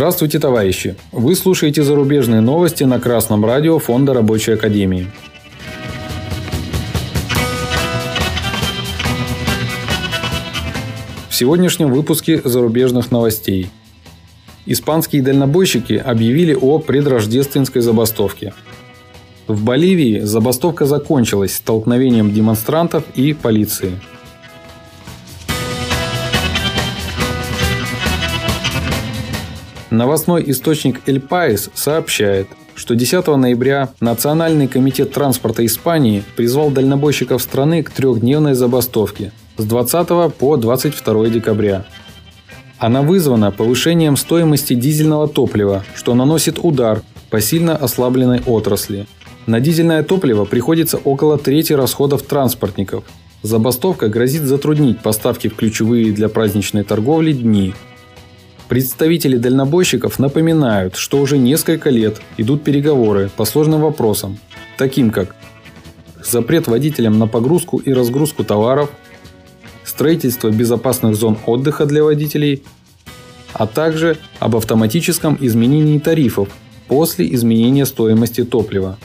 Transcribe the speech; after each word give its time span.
Здравствуйте, 0.00 0.38
товарищи! 0.38 0.96
Вы 1.12 1.34
слушаете 1.34 1.82
зарубежные 1.82 2.40
новости 2.40 2.84
на 2.84 3.00
Красном 3.00 3.44
радио 3.44 3.78
Фонда 3.78 4.14
Рабочей 4.14 4.52
Академии. 4.52 5.08
Сегодняшнем 11.40 11.90
выпуске 11.90 12.42
зарубежных 12.44 13.10
новостей. 13.10 13.70
Испанские 14.66 15.22
дальнобойщики 15.22 15.94
объявили 15.94 16.52
о 16.52 16.78
предрождественской 16.78 17.80
забастовке. 17.80 18.52
В 19.46 19.64
Боливии 19.64 20.20
забастовка 20.20 20.84
закончилась 20.84 21.54
столкновением 21.54 22.30
демонстрантов 22.30 23.04
и 23.14 23.32
полиции– 23.32 23.98
Новостной 29.90 30.44
источник 30.46 31.00
«Эль 31.06 31.20
Паис» 31.20 31.68
сообщает, 31.74 32.46
что 32.76 32.94
10 32.94 33.26
ноября 33.26 33.88
Национальный 33.98 34.68
комитет 34.68 35.12
транспорта 35.12 35.66
Испании 35.66 36.22
призвал 36.36 36.70
дальнобойщиков 36.70 37.42
страны 37.42 37.82
к 37.82 37.90
трехдневной 37.90 38.54
забастовке 38.54 39.32
с 39.56 39.64
20 39.64 40.34
по 40.34 40.56
22 40.56 41.28
декабря. 41.28 41.84
Она 42.78 43.02
вызвана 43.02 43.50
повышением 43.50 44.16
стоимости 44.16 44.74
дизельного 44.74 45.28
топлива, 45.28 45.84
что 45.94 46.14
наносит 46.14 46.58
удар 46.58 47.02
по 47.28 47.40
сильно 47.40 47.76
ослабленной 47.76 48.42
отрасли. 48.46 49.06
На 49.46 49.60
дизельное 49.60 50.02
топливо 50.02 50.44
приходится 50.44 50.96
около 50.98 51.38
трети 51.38 51.72
расходов 51.72 52.22
транспортников. 52.22 53.04
Забастовка 53.42 54.08
грозит 54.08 54.42
затруднить 54.42 55.00
поставки 55.00 55.48
в 55.48 55.56
ключевые 55.56 56.12
для 56.12 56.28
праздничной 56.28 56.84
торговли 56.84 57.32
дни– 57.32 57.74
Представители 58.70 59.36
дальнобойщиков 59.36 60.20
напоминают, 60.20 60.94
что 60.94 61.18
уже 61.18 61.38
несколько 61.38 61.90
лет 61.90 62.20
идут 62.36 62.62
переговоры 62.62 63.28
по 63.36 63.44
сложным 63.44 63.80
вопросам, 63.80 64.38
таким 64.76 65.10
как 65.10 65.34
запрет 66.24 66.68
водителям 66.68 67.18
на 67.18 67.26
погрузку 67.26 67.78
и 67.78 67.92
разгрузку 67.92 68.44
товаров, 68.44 68.88
строительство 70.00 70.48
безопасных 70.48 71.14
зон 71.14 71.36
отдыха 71.44 71.84
для 71.84 72.02
водителей, 72.02 72.62
а 73.52 73.66
также 73.66 74.16
об 74.38 74.56
автоматическом 74.56 75.36
изменении 75.38 75.98
тарифов 75.98 76.48
после 76.88 77.32
изменения 77.34 77.84
стоимости 77.84 78.42
топлива. 78.44 78.96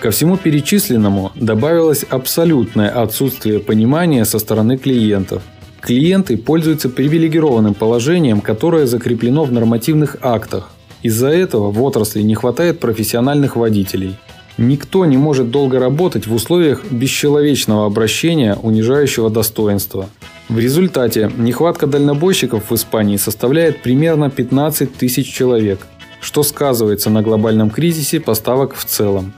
Ко 0.00 0.10
всему 0.10 0.38
перечисленному 0.38 1.32
добавилось 1.34 2.06
абсолютное 2.08 2.88
отсутствие 2.88 3.60
понимания 3.60 4.24
со 4.24 4.38
стороны 4.38 4.78
клиентов– 4.78 5.42
Клиенты 5.80 6.36
пользуются 6.36 6.88
привилегированным 6.88 7.72
положением, 7.72 8.40
которое 8.40 8.86
закреплено 8.86 9.44
в 9.44 9.52
нормативных 9.52 10.16
актах. 10.22 10.70
Из-за 11.02 11.28
этого 11.28 11.70
в 11.70 11.80
отрасли 11.82 12.20
не 12.22 12.34
хватает 12.34 12.80
профессиональных 12.80 13.54
водителей. 13.54 14.16
Никто 14.58 15.06
не 15.06 15.16
может 15.16 15.50
долго 15.52 15.78
работать 15.78 16.26
в 16.26 16.34
условиях 16.34 16.84
бесчеловечного 16.90 17.86
обращения, 17.86 18.56
унижающего 18.56 19.30
достоинства. 19.30 20.08
В 20.48 20.58
результате 20.58 21.30
нехватка 21.36 21.86
дальнобойщиков 21.86 22.70
в 22.70 22.74
Испании 22.74 23.16
составляет 23.18 23.82
примерно 23.82 24.30
15 24.30 24.92
тысяч 24.96 25.32
человек, 25.32 25.86
что 26.20 26.42
сказывается 26.42 27.08
на 27.08 27.22
глобальном 27.22 27.70
кризисе 27.70 28.18
поставок 28.18 28.74
в 28.74 28.84
целом. 28.84 29.32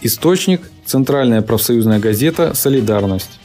Источник– 0.00 0.62
Центральная 0.86 1.42
профсоюзная 1.42 2.00
газета 2.00 2.54
«Солидарность». 2.54 3.38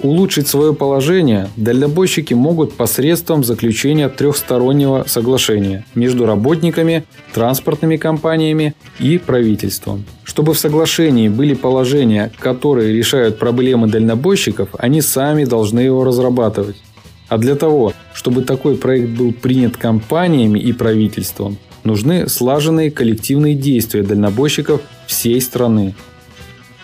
Улучшить 0.00 0.46
свое 0.46 0.74
положение 0.74 1.48
дальнобойщики 1.56 2.32
могут 2.32 2.74
посредством 2.74 3.42
заключения 3.42 4.08
трехстороннего 4.08 5.04
соглашения 5.08 5.84
между 5.96 6.24
работниками, 6.24 7.04
транспортными 7.34 7.96
компаниями 7.96 8.74
и 9.00 9.18
правительством. 9.18 10.04
Чтобы 10.22 10.54
в 10.54 10.58
соглашении 10.58 11.28
были 11.28 11.54
положения, 11.54 12.30
которые 12.38 12.96
решают 12.96 13.38
проблемы 13.40 13.88
дальнобойщиков, 13.88 14.68
они 14.78 15.00
сами 15.00 15.44
должны 15.44 15.80
его 15.80 16.04
разрабатывать. 16.04 16.76
А 17.28 17.36
для 17.36 17.56
того, 17.56 17.92
чтобы 18.14 18.42
такой 18.42 18.76
проект 18.76 19.10
был 19.18 19.32
принят 19.32 19.76
компаниями 19.76 20.60
и 20.60 20.72
правительством, 20.72 21.58
нужны 21.82 22.28
слаженные 22.28 22.92
коллективные 22.92 23.54
действия 23.54 24.04
дальнобойщиков 24.04 24.80
всей 25.06 25.40
страны. 25.40 25.94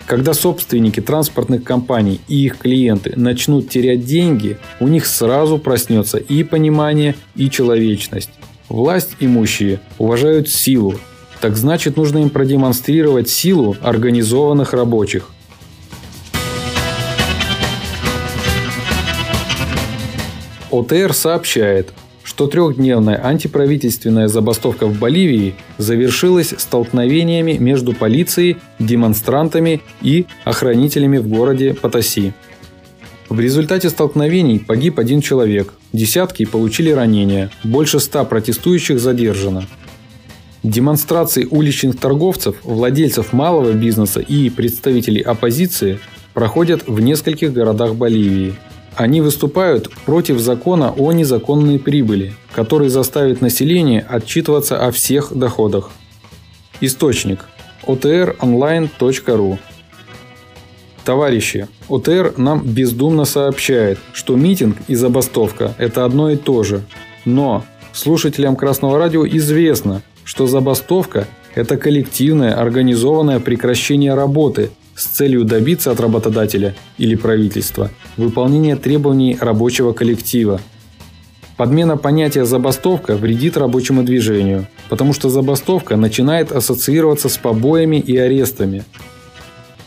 Когда 0.05 0.35
собственники 0.35 0.99
транспортных 0.99 1.63
компаний 1.63 2.21
и 2.27 2.45
их 2.45 2.59
клиенты 2.59 3.13
начнут 3.15 3.69
терять 3.69 4.05
деньги, 4.05 4.57
у 4.79 4.87
них 4.87 5.07
сразу 5.07 5.57
проснется 5.57 6.19
и 6.19 6.43
понимание, 6.43 7.15
и 7.35 7.49
человечность. 7.49 8.29
Власть 8.69 9.15
имущие 9.19 9.79
уважают 9.97 10.47
силу, 10.47 10.95
так 11.41 11.55
значит 11.55 11.97
нужно 11.97 12.19
им 12.19 12.29
продемонстрировать 12.29 13.29
силу 13.29 13.75
организованных 13.81 14.73
рабочих. 14.73 15.31
ОТР 20.69 21.13
сообщает, 21.13 21.93
что 22.35 22.47
трехдневная 22.47 23.17
антиправительственная 23.25 24.27
забастовка 24.27 24.87
в 24.87 24.99
Боливии 24.99 25.55
завершилась 25.77 26.53
столкновениями 26.57 27.53
между 27.53 27.93
полицией, 27.93 28.57
демонстрантами 28.77 29.81
и 30.01 30.25
охранителями 30.43 31.17
в 31.17 31.29
городе 31.29 31.73
Патаси. 31.73 32.33
В 33.29 33.39
результате 33.39 33.89
столкновений 33.89 34.59
погиб 34.59 34.99
один 34.99 35.21
человек, 35.21 35.75
десятки 35.93 36.43
получили 36.43 36.89
ранения, 36.89 37.51
больше 37.63 38.01
ста 38.01 38.25
протестующих 38.25 38.99
задержано. 38.99 39.65
Демонстрации 40.61 41.47
уличных 41.49 41.97
торговцев, 41.97 42.57
владельцев 42.63 43.31
малого 43.31 43.71
бизнеса 43.71 44.19
и 44.19 44.49
представителей 44.49 45.21
оппозиции 45.21 45.99
проходят 46.33 46.85
в 46.85 46.99
нескольких 46.99 47.53
городах 47.53 47.95
Боливии– 47.95 48.55
они 48.95 49.21
выступают 49.21 49.91
против 50.05 50.39
закона 50.39 50.93
о 50.95 51.11
незаконной 51.11 51.79
прибыли, 51.79 52.33
который 52.53 52.89
заставит 52.89 53.41
население 53.41 54.05
отчитываться 54.07 54.85
о 54.85 54.91
всех 54.91 55.35
доходах. 55.35 55.91
Источник 56.81 57.45
otronline.ru 57.83 59.59
Товарищи, 61.03 61.67
ОТР 61.87 62.33
нам 62.37 62.63
бездумно 62.65 63.25
сообщает, 63.25 63.99
что 64.11 64.35
митинг 64.35 64.77
и 64.87 64.95
забастовка– 64.95 65.75
это 65.77 66.03
одно 66.03 66.31
и 66.31 66.35
то 66.35 66.63
же. 66.63 66.83
Но 67.25 67.63
слушателям 67.93 68.55
Красного 68.55 68.97
радио 68.97 69.25
известно, 69.27 70.01
что 70.23 70.47
забастовка– 70.47 71.27
это 71.55 71.77
коллективное 71.77 72.55
организованное 72.59 73.39
прекращение 73.39 74.15
работы 74.15 74.71
с 74.95 75.05
целью 75.05 75.43
добиться 75.43 75.91
от 75.91 75.99
работодателя 75.99 76.73
или 76.97 77.13
правительства 77.15 77.91
выполнения 78.17 78.75
требований 78.75 79.37
рабочего 79.39 79.93
коллектива. 79.93 80.59
Подмена 81.57 81.95
понятия 81.95 82.45
«забастовка» 82.45 83.15
вредит 83.15 83.55
рабочему 83.57 84.03
движению, 84.03 84.67
потому 84.89 85.13
что 85.13 85.29
забастовка 85.29 85.95
начинает 85.95 86.51
ассоциироваться 86.51 87.29
с 87.29 87.37
побоями 87.37 87.97
и 87.97 88.17
арестами. 88.17 88.83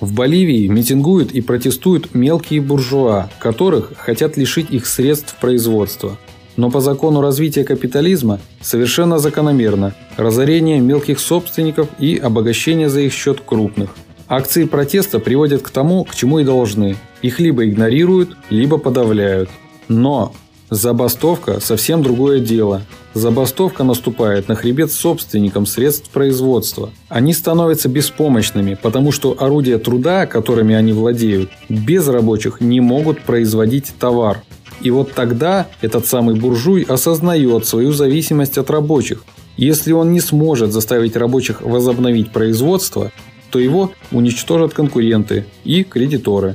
В 0.01 0.15
Боливии 0.15 0.69
митингуют 0.69 1.33
и 1.33 1.41
протестуют 1.41 2.15
мелкие 2.15 2.61
буржуа, 2.61 3.29
которых 3.39 3.93
хотят 3.97 4.37
лишить 4.37 4.71
их 4.71 4.87
средств 4.87 5.37
производства. 5.41 6.17
Но 6.57 6.71
по 6.71 6.81
закону 6.81 7.21
развития 7.21 7.65
капитализма 7.65 8.41
совершенно 8.61 9.19
закономерно 9.19 9.95
разорение 10.17 10.81
мелких 10.81 11.21
собственников 11.21 11.89
и 11.99 12.17
обогащение 12.17 12.89
за 12.89 13.01
их 13.01 13.13
счет 13.13 13.41
крупных– 13.45 13.95
Акции 14.31 14.65
протеста 14.65 15.21
приводят 15.21 15.63
к 15.63 15.71
тому, 15.71 16.05
к 16.05 16.15
чему 16.15 16.41
и 16.41 16.45
должны. 16.45 16.97
Их 17.23 17.41
либо 17.41 17.67
игнорируют, 17.67 18.37
либо 18.51 18.79
подавляют. 18.79 19.51
Но 19.89 20.33
забастовка– 20.71 21.61
совсем 21.61 22.03
другое 22.03 22.41
дело. 22.41 22.83
Забастовка 23.15 23.85
наступает 23.85 24.49
на 24.49 24.55
хребет 24.55 24.93
собственникам 24.93 25.67
средств 25.67 26.11
производства. 26.11 26.91
Они 27.09 27.33
становятся 27.33 27.89
беспомощными, 27.89 28.79
потому 28.81 29.11
что 29.11 29.37
орудия 29.39 29.79
труда, 29.79 30.27
которыми 30.27 30.75
они 30.75 30.93
владеют, 30.93 31.51
без 31.69 32.07
рабочих 32.07 32.61
не 32.61 32.81
могут 32.81 33.23
производить 33.23 33.95
товар. 33.99 34.43
И 34.81 34.91
вот 34.91 35.13
тогда 35.15 35.67
этот 35.81 36.07
самый 36.07 36.37
буржуй 36.37 36.83
осознает 36.83 37.67
свою 37.67 37.93
зависимость 37.93 38.59
от 38.59 38.71
рабочих. 38.71 39.25
Если 39.57 39.91
он 39.91 40.13
не 40.13 40.21
сможет 40.21 40.73
заставить 40.73 41.17
рабочих 41.17 41.63
возобновить 41.63 42.31
производство, 42.31 43.11
то 43.51 43.59
его 43.59 43.91
уничтожат 44.13 44.75
конкуренты 44.75 45.47
и 45.65 45.83
кредиторы. 45.83 46.55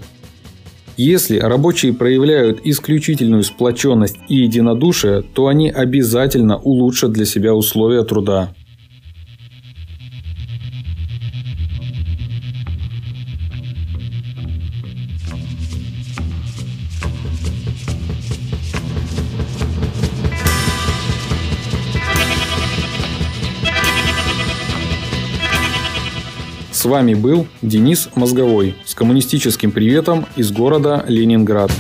Если 0.96 1.40
рабочие 1.40 1.94
проявляют 1.94 2.60
исключительную 2.64 3.44
сплоченность 3.44 4.18
и 4.30 4.36
единодушие, 4.36 5.24
то 5.24 5.48
они 5.48 5.72
обязательно 5.72 6.58
улучшат 6.58 7.12
для 7.12 7.26
себя 7.26 7.56
условия 7.56 8.04
труда. 8.04 8.54
С 26.84 26.86
вами 26.86 27.14
был 27.14 27.48
Денис 27.62 28.10
Мозговой 28.14 28.76
с 28.84 28.94
коммунистическим 28.94 29.72
приветом 29.72 30.26
из 30.36 30.52
города 30.52 31.06
Ленинград. 31.08 31.72